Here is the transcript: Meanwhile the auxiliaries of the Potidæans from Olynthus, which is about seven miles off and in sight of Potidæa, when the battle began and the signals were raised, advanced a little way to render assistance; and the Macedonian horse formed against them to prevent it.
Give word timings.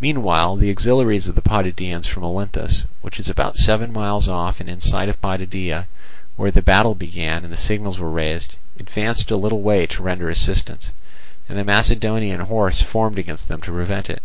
Meanwhile 0.00 0.54
the 0.54 0.70
auxiliaries 0.70 1.26
of 1.26 1.34
the 1.34 1.42
Potidæans 1.42 2.06
from 2.06 2.22
Olynthus, 2.22 2.84
which 3.00 3.18
is 3.18 3.28
about 3.28 3.56
seven 3.56 3.92
miles 3.92 4.28
off 4.28 4.60
and 4.60 4.68
in 4.70 4.80
sight 4.80 5.08
of 5.08 5.20
Potidæa, 5.20 5.86
when 6.36 6.52
the 6.52 6.62
battle 6.62 6.94
began 6.94 7.42
and 7.42 7.52
the 7.52 7.56
signals 7.56 7.98
were 7.98 8.08
raised, 8.08 8.54
advanced 8.78 9.32
a 9.32 9.36
little 9.36 9.60
way 9.62 9.84
to 9.84 10.02
render 10.04 10.30
assistance; 10.30 10.92
and 11.48 11.58
the 11.58 11.64
Macedonian 11.64 12.42
horse 12.42 12.82
formed 12.82 13.18
against 13.18 13.48
them 13.48 13.60
to 13.62 13.72
prevent 13.72 14.08
it. 14.08 14.22